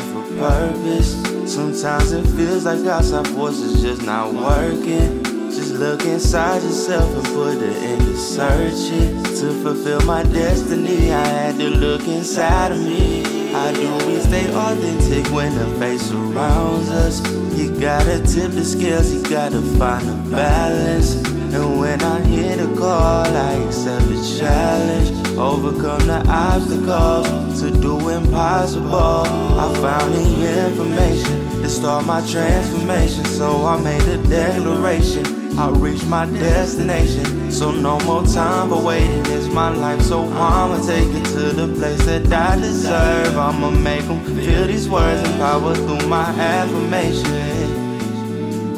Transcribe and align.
for 0.00 0.22
purpose. 0.36 1.14
Sometimes 1.52 2.12
it 2.12 2.26
feels 2.36 2.64
like 2.64 2.84
outside 2.86 3.26
forces 3.28 3.82
just 3.82 4.02
not 4.02 4.32
working. 4.34 5.22
Just 5.50 5.74
look 5.74 6.04
inside 6.04 6.62
yourself 6.62 7.08
and 7.16 7.26
put 7.34 7.56
it 7.56 7.76
into 7.82 8.16
searching. 8.16 9.22
To 9.22 9.52
fulfill 9.62 10.00
my 10.02 10.22
destiny, 10.24 11.12
I 11.12 11.26
had 11.26 11.58
to 11.58 11.70
look 11.70 12.06
inside 12.06 12.72
of 12.72 12.78
me. 12.78 13.22
How 13.52 13.72
do 13.72 13.92
we 14.06 14.20
stay 14.20 14.46
authentic 14.54 15.32
when 15.32 15.54
the 15.54 15.66
face 15.78 16.02
surrounds 16.02 16.90
us? 16.90 17.20
You 17.56 17.70
gotta 17.80 18.18
tip 18.18 18.52
the 18.52 18.64
scales, 18.64 19.12
you 19.12 19.22
gotta 19.28 19.62
find 19.78 20.08
a 20.08 20.30
balance. 20.30 21.37
And 21.54 21.78
when 21.80 22.02
I 22.02 22.20
hear 22.26 22.56
the 22.56 22.68
call, 22.76 23.26
I 23.26 23.54
accept 23.64 24.06
the 24.08 24.38
challenge. 24.38 25.10
Overcome 25.38 26.06
the 26.06 26.24
obstacles 26.28 27.60
to 27.60 27.70
do 27.70 28.08
impossible. 28.08 29.24
I 29.64 29.72
found 29.80 30.14
the 30.14 30.66
information 30.66 31.62
to 31.62 31.68
start 31.68 32.06
my 32.06 32.20
transformation. 32.26 33.24
So 33.24 33.64
I 33.64 33.80
made 33.80 34.02
a 34.02 34.18
declaration. 34.28 35.24
I'll 35.58 35.74
reach 35.74 36.04
my 36.04 36.24
destination. 36.26 37.50
So 37.50 37.72
no 37.72 37.98
more 38.00 38.24
time 38.24 38.68
for 38.68 38.80
waiting. 38.80 39.26
It's 39.26 39.48
my 39.48 39.70
life, 39.70 40.02
so 40.02 40.22
I'ma 40.24 40.78
take 40.86 41.08
it 41.08 41.24
to 41.34 41.52
the 41.52 41.66
place 41.74 42.04
that 42.06 42.32
I 42.32 42.56
deserve. 42.60 43.36
I'ma 43.36 43.70
make 43.70 44.04
them 44.06 44.24
feel 44.36 44.66
these 44.66 44.88
words 44.88 45.28
and 45.28 45.36
power 45.40 45.74
through 45.74 46.06
my 46.08 46.26
affirmation. 46.26 47.86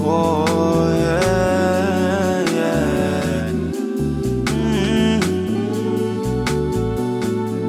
Oh, 0.03 0.47
yeah, 0.97 1.20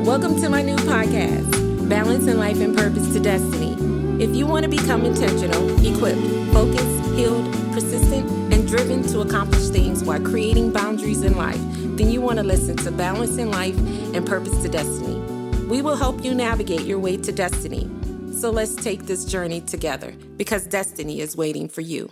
Welcome 0.06 0.36
to 0.42 0.50
my 0.50 0.64
new 0.64 0.78
podcast, 0.78 1.88
Balancing 1.88 2.40
Life 2.40 2.60
and 2.60 2.76
Purpose 2.76 3.14
to 3.14 3.20
Destiny. 3.20 3.74
If 4.22 4.36
you 4.36 4.48
want 4.48 4.64
to 4.64 4.70
become 4.70 5.06
intentional, 5.06 5.70
equipped, 5.86 6.20
focused, 6.52 7.14
healed, 7.14 7.46
persistent, 7.72 8.28
and 8.52 8.68
driven 8.68 9.04
to 9.10 9.22
accomplish 9.22 9.70
things 9.70 10.04
while 10.04 10.20
creating 10.20 10.74
boundaries 10.74 11.22
in 11.22 11.38
life, 11.38 11.62
then 11.98 12.10
you 12.10 12.20
want 12.20 12.40
to 12.40 12.44
listen 12.44 12.76
to 12.78 12.90
Balancing 12.90 13.52
Life 13.52 13.78
and 14.16 14.26
Purpose 14.26 14.60
to 14.64 14.70
Destiny. 14.70 15.20
We 15.68 15.84
will 15.84 15.96
help 15.96 16.26
you 16.26 16.34
navigate 16.34 16.82
your 16.82 16.98
way 16.98 17.16
to 17.18 17.32
destiny. 17.32 17.88
So 18.34 18.50
let's 18.50 18.74
take 18.74 19.04
this 19.04 19.24
journey 19.24 19.62
together 19.62 20.14
because 20.36 20.66
destiny 20.66 21.20
is 21.22 21.38
waiting 21.38 21.70
for 21.70 21.82
you. 21.82 22.10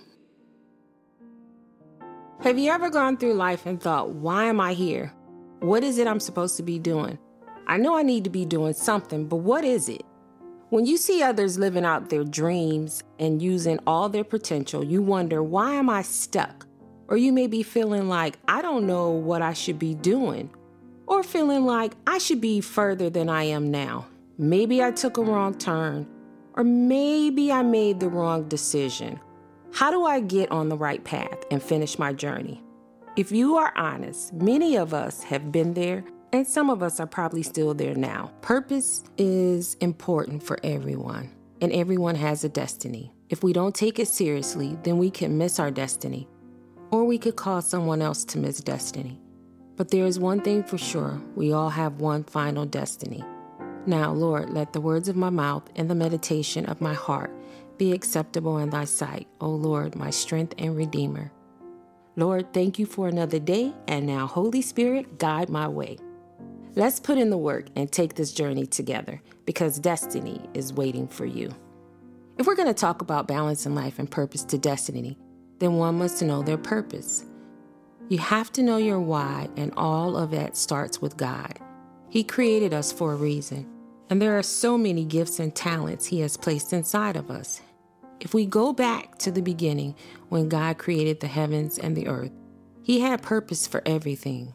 Have 2.41 2.59
you 2.59 2.69
ever 2.69 2.91
gone 2.91 3.17
through 3.17 3.33
life 3.33 3.65
and 3.65 3.81
thought, 3.81 4.11
why 4.11 4.45
am 4.45 4.61
I 4.61 4.73
here? 4.73 5.11
What 5.59 5.83
is 5.83 5.97
it 5.97 6.05
I'm 6.05 6.19
supposed 6.19 6.55
to 6.57 6.63
be 6.63 6.77
doing? 6.77 7.17
I 7.69 7.77
know 7.77 7.95
I 7.95 8.01
need 8.01 8.23
to 8.23 8.31
be 8.31 8.45
doing 8.45 8.73
something, 8.73 9.27
but 9.27 9.35
what 9.35 9.63
is 9.63 9.89
it? 9.89 10.01
When 10.69 10.87
you 10.87 10.97
see 10.97 11.21
others 11.21 11.59
living 11.59 11.85
out 11.85 12.09
their 12.09 12.23
dreams 12.23 13.03
and 13.19 13.43
using 13.43 13.77
all 13.85 14.09
their 14.09 14.23
potential, 14.23 14.83
you 14.83 15.03
wonder, 15.03 15.43
why 15.43 15.75
am 15.75 15.87
I 15.87 16.01
stuck? 16.01 16.65
Or 17.07 17.15
you 17.15 17.31
may 17.31 17.45
be 17.45 17.61
feeling 17.61 18.09
like, 18.09 18.39
I 18.47 18.63
don't 18.63 18.87
know 18.87 19.11
what 19.11 19.43
I 19.43 19.53
should 19.53 19.77
be 19.77 19.93
doing. 19.93 20.49
Or 21.05 21.21
feeling 21.21 21.63
like 21.63 21.93
I 22.07 22.17
should 22.17 22.41
be 22.41 22.59
further 22.59 23.07
than 23.07 23.29
I 23.29 23.43
am 23.43 23.69
now. 23.69 24.07
Maybe 24.39 24.83
I 24.83 24.89
took 24.89 25.17
a 25.17 25.21
wrong 25.21 25.55
turn. 25.55 26.07
Or 26.55 26.63
maybe 26.63 27.51
I 27.51 27.61
made 27.61 27.99
the 27.99 28.09
wrong 28.09 28.47
decision. 28.47 29.19
How 29.73 29.91
do 29.91 30.05
I 30.05 30.21
get 30.21 30.51
on 30.51 30.69
the 30.69 30.77
right 30.77 31.03
path 31.03 31.37
and 31.51 31.61
finish 31.61 31.99
my 31.99 32.13
journey? 32.13 32.63
If 33.15 33.31
you 33.31 33.57
are 33.57 33.73
honest, 33.77 34.33
many 34.33 34.75
of 34.75 34.91
us 34.91 35.21
have 35.21 35.51
been 35.51 35.75
there 35.75 36.03
and 36.31 36.45
some 36.45 36.69
of 36.69 36.83
us 36.83 36.99
are 36.99 37.07
probably 37.07 37.43
still 37.43 37.73
there 37.73 37.95
now. 37.95 38.31
Purpose 38.41 39.03
is 39.17 39.75
important 39.75 40.43
for 40.43 40.59
everyone, 40.63 41.29
and 41.61 41.71
everyone 41.71 42.15
has 42.15 42.43
a 42.43 42.49
destiny. 42.49 43.11
If 43.29 43.43
we 43.43 43.53
don't 43.53 43.75
take 43.75 43.99
it 43.99 44.07
seriously, 44.07 44.77
then 44.83 44.97
we 44.97 45.09
can 45.09 45.37
miss 45.37 45.59
our 45.59 45.71
destiny, 45.71 46.27
or 46.91 47.05
we 47.05 47.17
could 47.17 47.35
cause 47.35 47.67
someone 47.67 48.01
else 48.01 48.23
to 48.25 48.37
miss 48.37 48.59
destiny. 48.59 49.19
But 49.75 49.89
there 49.89 50.05
is 50.05 50.19
one 50.19 50.41
thing 50.41 50.63
for 50.63 50.77
sure 50.77 51.21
we 51.35 51.53
all 51.53 51.69
have 51.69 52.01
one 52.01 52.23
final 52.23 52.65
destiny. 52.65 53.23
Now, 53.85 54.11
Lord, 54.11 54.49
let 54.49 54.73
the 54.73 54.81
words 54.81 55.07
of 55.07 55.15
my 55.15 55.29
mouth 55.29 55.63
and 55.75 55.89
the 55.89 55.95
meditation 55.95 56.65
of 56.65 56.81
my 56.81 56.93
heart 56.93 57.31
be 57.77 57.93
acceptable 57.93 58.57
in 58.57 58.69
thy 58.69 58.85
sight, 58.85 59.27
O 59.39 59.49
Lord, 59.49 59.95
my 59.95 60.09
strength 60.09 60.53
and 60.57 60.75
redeemer. 60.75 61.31
Lord, 62.17 62.53
thank 62.53 62.77
you 62.77 62.85
for 62.85 63.07
another 63.07 63.39
day, 63.39 63.73
and 63.87 64.05
now, 64.05 64.27
Holy 64.27 64.61
Spirit, 64.61 65.17
guide 65.17 65.49
my 65.49 65.67
way. 65.67 65.97
Let's 66.75 66.99
put 66.99 67.17
in 67.17 67.29
the 67.29 67.37
work 67.37 67.67
and 67.75 67.91
take 67.91 68.15
this 68.15 68.31
journey 68.31 68.65
together 68.65 69.21
because 69.45 69.79
destiny 69.79 70.47
is 70.53 70.71
waiting 70.71 71.07
for 71.07 71.25
you. 71.25 71.53
If 72.37 72.45
we're 72.45 72.55
going 72.55 72.67
to 72.67 72.73
talk 72.73 73.01
about 73.01 73.27
balance 73.27 73.65
in 73.65 73.75
life 73.75 73.99
and 73.99 74.09
purpose 74.09 74.43
to 74.45 74.57
destiny, 74.57 75.17
then 75.59 75.73
one 75.73 75.97
must 75.97 76.21
know 76.21 76.41
their 76.41 76.57
purpose. 76.57 77.25
You 78.07 78.17
have 78.19 78.51
to 78.53 78.63
know 78.63 78.77
your 78.77 78.99
why, 78.99 79.49
and 79.57 79.73
all 79.75 80.15
of 80.15 80.31
that 80.31 80.55
starts 80.55 81.01
with 81.01 81.17
God. 81.17 81.59
He 82.09 82.23
created 82.23 82.73
us 82.73 82.91
for 82.91 83.13
a 83.13 83.17
reason, 83.17 83.67
and 84.09 84.21
there 84.21 84.37
are 84.37 84.43
so 84.43 84.77
many 84.77 85.03
gifts 85.05 85.39
and 85.39 85.53
talents 85.53 86.05
He 86.05 86.21
has 86.21 86.37
placed 86.37 86.71
inside 86.71 87.17
of 87.17 87.29
us. 87.29 87.61
If 88.19 88.33
we 88.33 88.45
go 88.45 88.73
back 88.73 89.17
to 89.19 89.31
the 89.31 89.41
beginning 89.41 89.95
when 90.29 90.49
God 90.49 90.77
created 90.77 91.19
the 91.19 91.27
heavens 91.27 91.77
and 91.77 91.95
the 91.95 92.07
earth, 92.07 92.31
He 92.83 92.99
had 92.99 93.21
purpose 93.21 93.67
for 93.67 93.81
everything. 93.85 94.53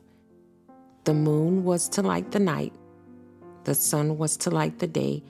The 1.05 1.13
moon 1.15 1.65
was 1.65 1.89
to 1.91 2.03
light 2.03 2.31
the 2.31 2.39
night, 2.39 2.73
the 3.65 3.75
sun 3.75 4.17
was 4.17 4.39
to 4.39 4.51
light 4.51 4.79
the 4.79 4.87
day, 4.87 5.23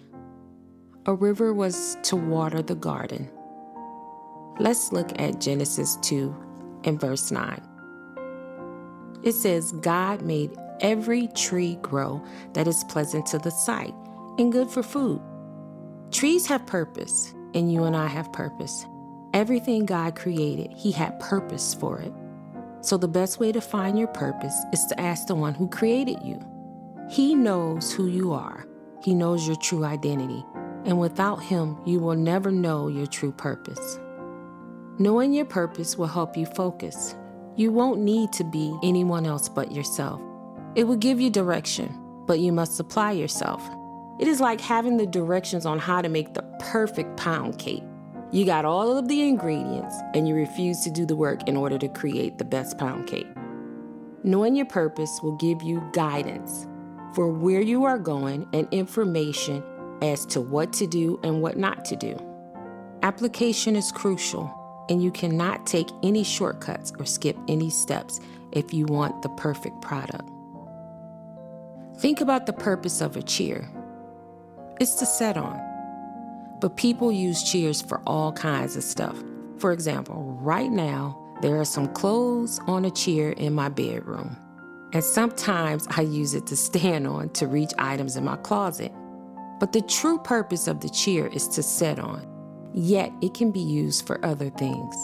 a 1.04 1.12
river 1.12 1.52
was 1.52 1.96
to 2.04 2.14
water 2.14 2.62
the 2.62 2.76
garden. 2.76 3.28
Let's 4.60 4.92
look 4.92 5.10
at 5.20 5.40
Genesis 5.40 5.96
2 6.02 6.34
and 6.84 7.00
verse 7.00 7.32
9. 7.32 7.60
It 9.24 9.32
says, 9.32 9.72
God 9.72 10.22
made 10.22 10.56
every 10.80 11.26
tree 11.28 11.76
grow 11.82 12.22
that 12.52 12.68
is 12.68 12.84
pleasant 12.84 13.26
to 13.26 13.38
the 13.38 13.50
sight 13.50 13.94
and 14.38 14.52
good 14.52 14.70
for 14.70 14.84
food. 14.84 15.20
Trees 16.12 16.46
have 16.46 16.64
purpose, 16.66 17.34
and 17.54 17.72
you 17.72 17.82
and 17.82 17.96
I 17.96 18.06
have 18.06 18.32
purpose. 18.32 18.86
Everything 19.32 19.86
God 19.86 20.14
created, 20.14 20.72
He 20.76 20.92
had 20.92 21.18
purpose 21.18 21.74
for 21.74 21.98
it. 21.98 22.12
So, 22.84 22.98
the 22.98 23.08
best 23.08 23.40
way 23.40 23.50
to 23.50 23.62
find 23.62 23.98
your 23.98 24.08
purpose 24.08 24.54
is 24.70 24.84
to 24.86 25.00
ask 25.00 25.26
the 25.26 25.34
one 25.34 25.54
who 25.54 25.70
created 25.70 26.18
you. 26.22 26.38
He 27.08 27.34
knows 27.34 27.90
who 27.90 28.08
you 28.08 28.34
are, 28.34 28.66
He 29.02 29.14
knows 29.14 29.46
your 29.46 29.56
true 29.56 29.86
identity, 29.86 30.44
and 30.84 31.00
without 31.00 31.42
Him, 31.42 31.78
you 31.86 31.98
will 31.98 32.14
never 32.14 32.50
know 32.50 32.88
your 32.88 33.06
true 33.06 33.32
purpose. 33.32 33.98
Knowing 34.98 35.32
your 35.32 35.46
purpose 35.46 35.96
will 35.96 36.08
help 36.08 36.36
you 36.36 36.44
focus. 36.44 37.14
You 37.56 37.72
won't 37.72 38.00
need 38.00 38.34
to 38.34 38.44
be 38.44 38.76
anyone 38.82 39.24
else 39.24 39.48
but 39.48 39.72
yourself. 39.72 40.20
It 40.74 40.84
will 40.84 40.96
give 40.96 41.18
you 41.18 41.30
direction, 41.30 41.98
but 42.26 42.38
you 42.38 42.52
must 42.52 42.76
supply 42.76 43.12
yourself. 43.12 43.66
It 44.20 44.28
is 44.28 44.40
like 44.40 44.60
having 44.60 44.98
the 44.98 45.06
directions 45.06 45.64
on 45.64 45.78
how 45.78 46.02
to 46.02 46.10
make 46.10 46.34
the 46.34 46.44
perfect 46.60 47.16
pound 47.16 47.58
cake. 47.58 47.82
You 48.32 48.44
got 48.44 48.64
all 48.64 48.96
of 48.96 49.08
the 49.08 49.22
ingredients 49.22 49.94
and 50.14 50.26
you 50.26 50.34
refuse 50.34 50.80
to 50.80 50.90
do 50.90 51.06
the 51.06 51.16
work 51.16 51.48
in 51.48 51.56
order 51.56 51.78
to 51.78 51.88
create 51.88 52.38
the 52.38 52.44
best 52.44 52.78
pound 52.78 53.06
cake. 53.06 53.28
Knowing 54.22 54.56
your 54.56 54.66
purpose 54.66 55.20
will 55.22 55.36
give 55.36 55.62
you 55.62 55.82
guidance 55.92 56.66
for 57.14 57.28
where 57.28 57.60
you 57.60 57.84
are 57.84 57.98
going 57.98 58.48
and 58.52 58.66
information 58.72 59.62
as 60.02 60.26
to 60.26 60.40
what 60.40 60.72
to 60.72 60.86
do 60.86 61.20
and 61.22 61.40
what 61.42 61.56
not 61.56 61.84
to 61.84 61.96
do. 61.96 62.18
Application 63.02 63.76
is 63.76 63.92
crucial, 63.92 64.52
and 64.88 65.02
you 65.02 65.10
cannot 65.10 65.66
take 65.66 65.88
any 66.02 66.24
shortcuts 66.24 66.92
or 66.98 67.04
skip 67.04 67.36
any 67.48 67.70
steps 67.70 68.18
if 68.52 68.72
you 68.74 68.86
want 68.86 69.22
the 69.22 69.28
perfect 69.30 69.80
product. 69.80 70.28
Think 71.98 72.20
about 72.20 72.46
the 72.46 72.52
purpose 72.52 73.00
of 73.00 73.16
a 73.16 73.22
chair 73.22 73.70
it's 74.80 74.94
to 74.96 75.06
set 75.06 75.36
on. 75.36 75.73
But 76.64 76.78
people 76.78 77.12
use 77.12 77.42
chairs 77.42 77.82
for 77.82 78.00
all 78.06 78.32
kinds 78.32 78.74
of 78.74 78.84
stuff. 78.84 79.22
For 79.58 79.70
example, 79.70 80.38
right 80.40 80.70
now, 80.70 81.14
there 81.42 81.60
are 81.60 81.64
some 81.66 81.92
clothes 81.92 82.58
on 82.66 82.86
a 82.86 82.90
chair 82.90 83.32
in 83.32 83.52
my 83.52 83.68
bedroom. 83.68 84.34
And 84.94 85.04
sometimes 85.04 85.86
I 85.90 86.00
use 86.00 86.32
it 86.32 86.46
to 86.46 86.56
stand 86.56 87.06
on 87.06 87.28
to 87.34 87.46
reach 87.46 87.74
items 87.76 88.16
in 88.16 88.24
my 88.24 88.36
closet. 88.36 88.92
But 89.60 89.72
the 89.72 89.82
true 89.82 90.16
purpose 90.16 90.66
of 90.66 90.80
the 90.80 90.88
chair 90.88 91.26
is 91.26 91.48
to 91.48 91.62
sit 91.62 91.98
on, 91.98 92.26
yet 92.72 93.12
it 93.20 93.34
can 93.34 93.50
be 93.50 93.60
used 93.60 94.06
for 94.06 94.24
other 94.24 94.48
things. 94.48 94.96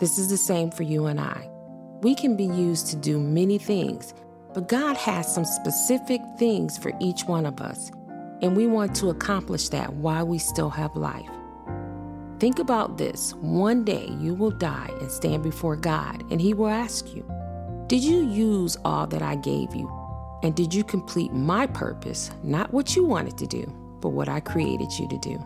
This 0.00 0.16
is 0.16 0.30
the 0.30 0.38
same 0.38 0.70
for 0.70 0.84
you 0.84 1.04
and 1.08 1.20
I. 1.20 1.46
We 2.00 2.14
can 2.14 2.38
be 2.38 2.46
used 2.46 2.86
to 2.86 2.96
do 2.96 3.20
many 3.20 3.58
things, 3.58 4.14
but 4.54 4.66
God 4.66 4.96
has 4.96 5.30
some 5.34 5.44
specific 5.44 6.22
things 6.38 6.78
for 6.78 6.90
each 7.02 7.24
one 7.24 7.44
of 7.44 7.60
us 7.60 7.90
and 8.42 8.56
we 8.56 8.66
want 8.66 8.94
to 8.96 9.10
accomplish 9.10 9.68
that 9.70 9.92
while 9.94 10.26
we 10.26 10.38
still 10.38 10.70
have 10.70 10.94
life. 10.96 11.30
Think 12.38 12.58
about 12.58 12.98
this 12.98 13.32
one 13.34 13.84
day 13.84 14.08
you 14.20 14.34
will 14.34 14.50
die 14.50 14.90
and 15.00 15.10
stand 15.10 15.42
before 15.42 15.76
God, 15.76 16.22
and 16.30 16.40
He 16.40 16.52
will 16.52 16.68
ask 16.68 17.14
you, 17.14 17.24
Did 17.86 18.04
you 18.04 18.28
use 18.28 18.76
all 18.84 19.06
that 19.06 19.22
I 19.22 19.36
gave 19.36 19.74
you? 19.74 19.90
And 20.42 20.54
did 20.54 20.74
you 20.74 20.84
complete 20.84 21.32
my 21.32 21.66
purpose, 21.66 22.30
not 22.42 22.72
what 22.72 22.94
you 22.94 23.04
wanted 23.04 23.38
to 23.38 23.46
do, 23.46 23.64
but 24.00 24.10
what 24.10 24.28
I 24.28 24.40
created 24.40 24.92
you 24.98 25.08
to 25.08 25.18
do? 25.18 25.42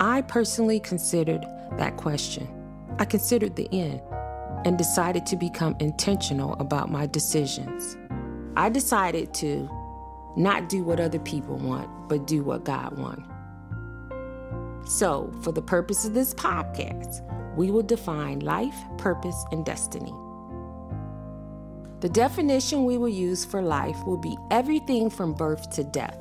I 0.00 0.22
personally 0.22 0.78
considered 0.78 1.44
that 1.76 1.96
question. 1.96 2.48
I 3.00 3.04
considered 3.04 3.56
the 3.56 3.68
end 3.72 4.00
and 4.64 4.78
decided 4.78 5.26
to 5.26 5.36
become 5.36 5.76
intentional 5.80 6.54
about 6.54 6.90
my 6.90 7.06
decisions. 7.06 7.96
I 8.56 8.68
decided 8.68 9.34
to 9.34 9.68
not 10.36 10.68
do 10.68 10.84
what 10.84 11.00
other 11.00 11.18
people 11.18 11.56
want, 11.56 11.88
but 12.08 12.26
do 12.26 12.42
what 12.42 12.64
God 12.64 12.96
wants. 12.96 13.28
So, 14.88 15.32
for 15.42 15.52
the 15.52 15.62
purpose 15.62 16.04
of 16.04 16.14
this 16.14 16.32
podcast, 16.32 17.22
we 17.56 17.70
will 17.70 17.82
define 17.82 18.40
life, 18.40 18.76
purpose, 18.96 19.44
and 19.52 19.64
destiny. 19.64 20.14
The 22.00 22.08
definition 22.08 22.84
we 22.84 22.96
will 22.96 23.08
use 23.08 23.44
for 23.44 23.60
life 23.60 23.96
will 24.06 24.16
be 24.16 24.36
everything 24.50 25.10
from 25.10 25.34
birth 25.34 25.68
to 25.70 25.84
death. 25.84 26.16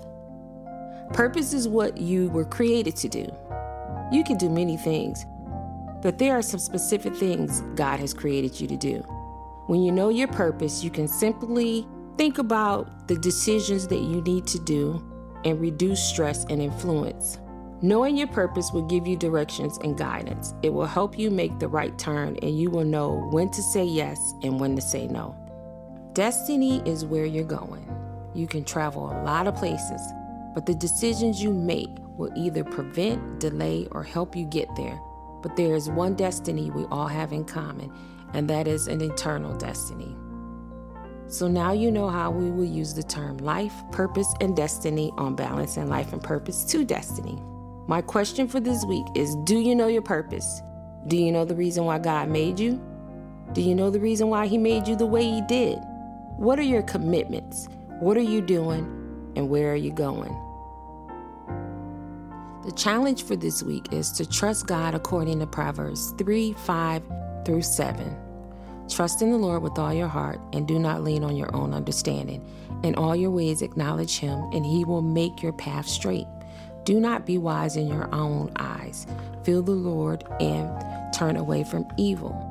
Purpose 1.13 1.53
is 1.53 1.67
what 1.67 1.97
you 1.97 2.29
were 2.29 2.43
created 2.43 2.95
to 2.97 3.07
do. 3.07 3.31
You 4.11 4.23
can 4.23 4.37
do 4.37 4.49
many 4.49 4.75
things, 4.75 5.25
but 6.01 6.17
there 6.17 6.33
are 6.37 6.41
some 6.41 6.59
specific 6.59 7.15
things 7.15 7.61
God 7.75 7.99
has 7.99 8.13
created 8.13 8.59
you 8.59 8.67
to 8.67 8.75
do. 8.75 8.97
When 9.67 9.83
you 9.83 9.91
know 9.91 10.09
your 10.09 10.27
purpose, 10.27 10.83
you 10.83 10.89
can 10.89 11.07
simply 11.07 11.87
think 12.17 12.39
about 12.39 13.07
the 13.07 13.15
decisions 13.15 13.87
that 13.87 13.99
you 13.99 14.21
need 14.21 14.47
to 14.47 14.59
do 14.59 15.03
and 15.45 15.61
reduce 15.61 16.01
stress 16.01 16.45
and 16.45 16.61
influence. 16.61 17.37
Knowing 17.83 18.17
your 18.17 18.27
purpose 18.27 18.71
will 18.73 18.87
give 18.87 19.05
you 19.05 19.15
directions 19.15 19.77
and 19.83 19.95
guidance. 19.95 20.55
It 20.63 20.73
will 20.73 20.87
help 20.87 21.17
you 21.17 21.29
make 21.29 21.59
the 21.59 21.67
right 21.67 21.97
turn 21.99 22.35
and 22.41 22.59
you 22.59 22.71
will 22.71 22.83
know 22.83 23.29
when 23.31 23.51
to 23.51 23.61
say 23.61 23.83
yes 23.83 24.33
and 24.41 24.59
when 24.59 24.75
to 24.75 24.81
say 24.81 25.07
no. 25.07 25.35
Destiny 26.13 26.81
is 26.87 27.05
where 27.05 27.25
you're 27.25 27.43
going. 27.43 27.87
You 28.33 28.47
can 28.47 28.63
travel 28.63 29.11
a 29.11 29.21
lot 29.21 29.45
of 29.45 29.55
places, 29.55 30.01
but 30.55 30.65
the 30.65 30.73
decisions 30.73 31.43
you 31.43 31.53
make 31.53 31.95
will 32.17 32.31
either 32.35 32.63
prevent, 32.63 33.39
delay, 33.39 33.87
or 33.91 34.03
help 34.03 34.35
you 34.35 34.45
get 34.45 34.67
there. 34.75 34.99
But 35.43 35.55
there 35.55 35.75
is 35.75 35.87
one 35.87 36.15
destiny 36.15 36.71
we 36.71 36.85
all 36.85 37.07
have 37.07 37.31
in 37.31 37.45
common, 37.45 37.93
and 38.33 38.49
that 38.49 38.67
is 38.67 38.87
an 38.87 39.01
eternal 39.01 39.55
destiny. 39.55 40.15
So 41.29 41.47
now 41.47 41.73
you 41.73 41.91
know 41.91 42.07
how 42.07 42.31
we 42.31 42.49
will 42.49 42.65
use 42.65 42.93
the 42.93 43.03
term 43.03 43.37
life, 43.37 43.73
purpose, 43.91 44.33
and 44.39 44.55
destiny 44.55 45.11
on 45.17 45.35
balancing 45.35 45.89
life 45.89 46.13
and 46.13 46.23
purpose 46.23 46.63
to 46.65 46.85
destiny. 46.85 47.41
My 47.87 48.01
question 48.01 48.47
for 48.47 48.59
this 48.59 48.85
week 48.85 49.05
is 49.13 49.35
Do 49.43 49.59
you 49.59 49.75
know 49.75 49.87
your 49.87 50.01
purpose? 50.01 50.61
Do 51.07 51.17
you 51.17 51.31
know 51.31 51.43
the 51.43 51.55
reason 51.55 51.85
why 51.85 51.99
God 51.99 52.29
made 52.29 52.59
you? 52.59 52.81
Do 53.53 53.61
you 53.61 53.75
know 53.75 53.89
the 53.89 53.99
reason 53.99 54.29
why 54.29 54.47
He 54.47 54.57
made 54.57 54.87
you 54.87 54.95
the 54.95 55.05
way 55.05 55.23
He 55.23 55.41
did? 55.41 55.79
What 56.37 56.59
are 56.59 56.63
your 56.63 56.83
commitments? 56.83 57.67
What 57.99 58.15
are 58.15 58.21
you 58.21 58.41
doing? 58.41 58.83
And 59.35 59.49
where 59.49 59.71
are 59.71 59.77
you 59.77 59.91
going? 59.91 60.35
The 62.65 62.73
challenge 62.73 63.23
for 63.23 63.35
this 63.35 63.63
week 63.63 63.93
is 63.93 64.11
to 64.13 64.25
trust 64.25 64.67
God 64.67 64.95
according 64.95 65.39
to 65.39 65.47
Proverbs 65.47 66.13
3 66.17 66.53
5 66.53 67.03
through 67.45 67.61
7. 67.61 68.26
Trust 68.89 69.21
in 69.21 69.31
the 69.31 69.37
Lord 69.37 69.63
with 69.63 69.77
all 69.77 69.93
your 69.93 70.07
heart 70.07 70.39
and 70.53 70.67
do 70.67 70.79
not 70.79 71.03
lean 71.03 71.23
on 71.23 71.35
your 71.35 71.53
own 71.55 71.73
understanding. 71.73 72.47
In 72.83 72.95
all 72.95 73.15
your 73.15 73.31
ways, 73.31 73.61
acknowledge 73.61 74.19
Him, 74.19 74.39
and 74.53 74.65
He 74.65 74.85
will 74.85 75.01
make 75.01 75.41
your 75.41 75.53
path 75.53 75.87
straight. 75.87 76.27
Do 76.85 76.99
not 76.99 77.25
be 77.25 77.37
wise 77.37 77.75
in 77.75 77.87
your 77.87 78.13
own 78.15 78.51
eyes. 78.57 79.05
Fear 79.43 79.61
the 79.63 79.71
Lord 79.71 80.23
and 80.39 80.69
turn 81.13 81.35
away 81.35 81.63
from 81.63 81.85
evil. 81.97 82.43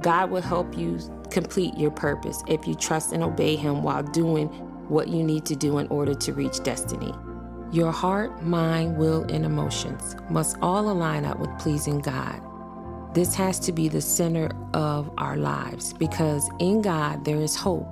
God 0.00 0.30
will 0.30 0.42
help 0.42 0.76
you 0.76 0.98
complete 1.30 1.76
your 1.76 1.90
purpose 1.90 2.42
if 2.48 2.66
you 2.66 2.74
trust 2.74 3.12
and 3.12 3.22
obey 3.22 3.56
Him 3.56 3.82
while 3.82 4.02
doing 4.02 4.48
what 4.88 5.08
you 5.08 5.22
need 5.22 5.44
to 5.46 5.56
do 5.56 5.78
in 5.78 5.88
order 5.88 6.14
to 6.14 6.32
reach 6.32 6.62
destiny. 6.62 7.12
Your 7.72 7.90
heart, 7.90 8.42
mind, 8.42 8.98
will, 8.98 9.22
and 9.30 9.44
emotions 9.44 10.14
must 10.28 10.58
all 10.60 10.90
align 10.90 11.24
up 11.24 11.38
with 11.38 11.50
pleasing 11.58 12.00
God. 12.00 12.40
This 13.14 13.34
has 13.34 13.58
to 13.60 13.72
be 13.72 13.88
the 13.88 14.00
center 14.00 14.50
of 14.72 15.10
our 15.18 15.36
lives 15.36 15.92
because 15.92 16.48
in 16.58 16.80
God 16.80 17.26
there 17.26 17.36
is 17.36 17.54
hope 17.54 17.86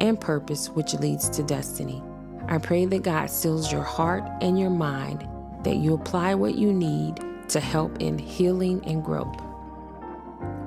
and 0.00 0.20
purpose 0.20 0.68
which 0.68 0.94
leads 0.94 1.28
to 1.30 1.42
destiny. 1.42 2.00
I 2.46 2.58
pray 2.58 2.84
that 2.84 3.02
God 3.02 3.30
seals 3.30 3.72
your 3.72 3.82
heart 3.82 4.22
and 4.40 4.58
your 4.58 4.70
mind, 4.70 5.26
that 5.64 5.76
you 5.76 5.94
apply 5.94 6.36
what 6.36 6.54
you 6.54 6.72
need 6.72 7.18
to 7.48 7.58
help 7.58 8.00
in 8.00 8.16
healing 8.16 8.80
and 8.86 9.04
growth. 9.04 9.40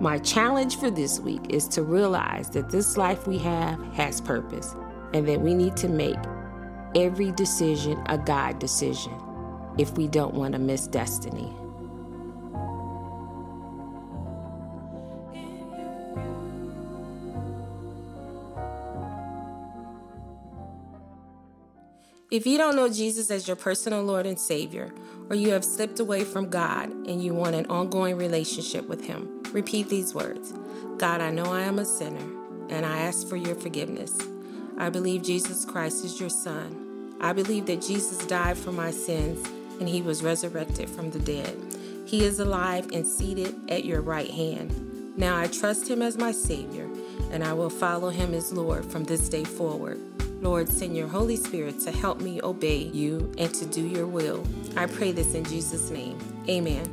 My 0.01 0.19
challenge 0.19 0.75
for 0.79 0.91
this 0.91 1.21
week 1.21 1.45
is 1.49 1.65
to 1.69 1.81
realize 1.81 2.49
that 2.49 2.69
this 2.69 2.97
life 2.97 3.25
we 3.25 3.37
have 3.37 3.81
has 3.93 4.19
purpose 4.19 4.75
and 5.13 5.25
that 5.29 5.39
we 5.39 5.53
need 5.53 5.77
to 5.77 5.87
make 5.87 6.19
every 6.93 7.31
decision 7.31 8.03
a 8.07 8.17
God 8.17 8.59
decision 8.59 9.13
if 9.77 9.93
we 9.93 10.09
don't 10.09 10.33
want 10.33 10.51
to 10.53 10.59
miss 10.59 10.87
destiny. 10.87 11.55
If 22.31 22.47
you 22.47 22.57
don't 22.57 22.75
know 22.75 22.89
Jesus 22.89 23.29
as 23.29 23.47
your 23.47 23.55
personal 23.55 24.03
Lord 24.03 24.25
and 24.25 24.39
Savior, 24.39 24.91
or 25.29 25.35
you 25.35 25.51
have 25.51 25.63
slipped 25.63 25.99
away 25.99 26.23
from 26.23 26.49
God 26.49 26.89
and 26.89 27.23
you 27.23 27.33
want 27.33 27.55
an 27.55 27.65
ongoing 27.67 28.17
relationship 28.17 28.87
with 28.87 29.05
Him, 29.05 29.43
repeat 29.51 29.89
these 29.89 30.13
words 30.13 30.53
God, 30.97 31.21
I 31.21 31.31
know 31.31 31.45
I 31.45 31.61
am 31.61 31.79
a 31.79 31.85
sinner, 31.85 32.25
and 32.69 32.85
I 32.85 32.99
ask 32.99 33.27
for 33.27 33.37
your 33.37 33.55
forgiveness. 33.55 34.17
I 34.77 34.89
believe 34.89 35.23
Jesus 35.23 35.65
Christ 35.65 36.03
is 36.03 36.19
your 36.19 36.29
Son 36.29 36.83
I 37.23 37.31
believe 37.31 37.67
that 37.67 37.81
Jesus 37.81 38.25
died 38.27 38.57
for 38.57 38.73
my 38.73 38.91
sins 38.91 39.47
and 39.79 39.87
he 39.87 40.01
was 40.01 40.21
resurrected 40.21 40.89
from 40.89 41.09
the 41.09 41.19
dead. 41.19 41.57
He 42.05 42.25
is 42.25 42.39
alive 42.39 42.89
and 42.91 43.07
seated 43.07 43.55
at 43.71 43.85
your 43.85 44.01
right 44.01 44.29
hand. 44.29 45.15
Now 45.15 45.37
I 45.37 45.47
trust 45.47 45.87
him 45.87 46.01
as 46.01 46.17
my 46.17 46.33
Savior 46.33 46.89
and 47.31 47.41
I 47.41 47.53
will 47.53 47.69
follow 47.69 48.09
him 48.09 48.33
as 48.33 48.51
Lord 48.51 48.85
from 48.85 49.05
this 49.05 49.29
day 49.29 49.45
forward. 49.45 50.12
Lord, 50.43 50.67
send 50.67 50.97
your 50.97 51.07
Holy 51.07 51.37
Spirit 51.37 51.79
to 51.81 51.91
help 51.91 52.19
me 52.19 52.41
obey 52.41 52.75
you 52.75 53.31
and 53.37 53.53
to 53.55 53.65
do 53.65 53.81
your 53.81 54.05
will. 54.05 54.45
I 54.75 54.87
pray 54.87 55.13
this 55.13 55.35
in 55.35 55.45
Jesus' 55.45 55.89
name. 55.89 56.19
Amen. 56.49 56.83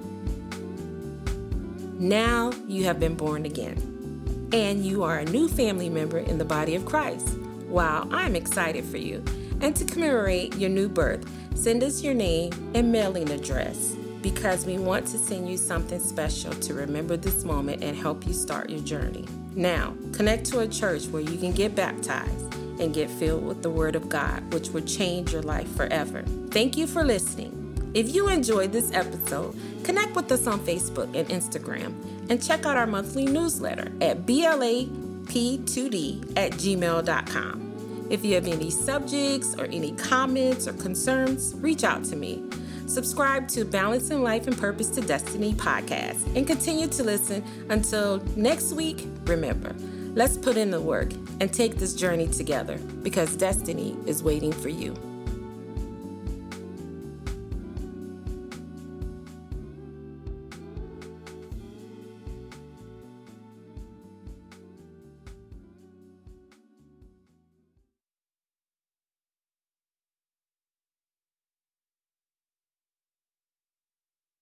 Now 1.99 2.53
you 2.69 2.85
have 2.85 3.01
been 3.01 3.17
born 3.17 3.45
again, 3.45 4.49
and 4.53 4.87
you 4.87 5.03
are 5.03 5.19
a 5.19 5.25
new 5.25 5.49
family 5.49 5.91
member 5.91 6.19
in 6.19 6.39
the 6.39 6.45
body 6.45 6.77
of 6.77 6.87
Christ. 6.87 7.37
Wow, 7.67 8.07
I'm 8.13 8.37
excited 8.37 8.85
for 8.85 8.99
you. 8.99 9.25
And 9.61 9.75
to 9.75 9.85
commemorate 9.85 10.55
your 10.55 10.71
new 10.71 10.89
birth, 10.89 11.29
send 11.57 11.83
us 11.83 12.03
your 12.03 12.15
name 12.15 12.53
and 12.75 12.93
mailing 12.93 13.31
address 13.31 13.97
because 14.23 14.65
we 14.65 14.79
want 14.79 15.09
to 15.09 15.19
send 15.19 15.51
you 15.51 15.57
something 15.57 15.99
special 15.99 16.53
to 16.53 16.75
remember 16.75 17.17
this 17.17 17.45
moment 17.45 17.83
and 17.83 17.97
help 17.97 18.29
you 18.29 18.33
start 18.33 18.71
your 18.71 18.81
journey. 18.81 19.27
Now, 19.57 19.95
connect 20.13 20.45
to 20.47 20.61
a 20.61 20.69
church 20.69 21.07
where 21.07 21.23
you 21.23 21.37
can 21.37 21.51
get 21.53 21.75
baptized 21.75 22.60
and 22.81 22.95
get 22.95 23.11
filled 23.11 23.47
with 23.47 23.63
the 23.63 23.71
Word 23.71 23.95
of 23.95 24.09
God, 24.09 24.53
which 24.53 24.71
will 24.71 24.83
change 24.83 25.33
your 25.33 25.43
life 25.43 25.71
forever. 25.77 26.23
Thank 26.51 26.77
you 26.77 26.87
for 26.87 27.05
listening. 27.05 27.57
If 27.95 28.15
you 28.15 28.29
enjoyed 28.29 28.73
this 28.73 28.93
episode, 28.93 29.57
connect 29.85 30.15
with 30.15 30.31
us 30.33 30.47
on 30.47 30.61
Facebook 30.61 31.15
and 31.15 31.29
Instagram 31.29 31.95
and 32.31 32.43
check 32.43 32.65
out 32.65 32.77
our 32.77 32.87
monthly 32.87 33.27
newsletter 33.27 33.93
at 34.01 34.27
blap2d 34.27 36.37
at 36.37 36.53
gmail.com. 36.53 37.67
If 38.11 38.25
you 38.25 38.35
have 38.35 38.49
any 38.49 38.71
subjects 38.71 39.55
or 39.57 39.67
any 39.67 39.93
comments 39.93 40.67
or 40.67 40.73
concerns, 40.75 41.55
reach 41.59 41.85
out 41.85 42.05
to 42.07 42.17
me. 42.17 42.43
Subscribe 42.87 43.47
to 43.49 43.65
Balancing 43.65 44.25
Life 44.25 44.49
and 44.49 44.59
Purpose 44.59 44.89
to 44.91 45.01
Destiny 45.01 45.55
podcast 45.55 46.35
and 46.35 46.45
continue 46.45 46.89
to 46.89 47.05
listen 47.05 47.45
until 47.69 48.19
next 48.35 48.73
week. 48.73 49.07
Remember, 49.27 49.77
let's 50.15 50.37
put 50.37 50.57
in 50.57 50.71
the 50.71 50.81
work 50.81 51.13
and 51.41 51.53
take 51.53 51.77
this 51.77 51.95
journey 51.95 52.27
together 52.27 52.79
because 53.03 53.37
destiny 53.37 53.97
is 54.07 54.23
waiting 54.23 54.53
for 54.53 54.69
you. 54.69 54.95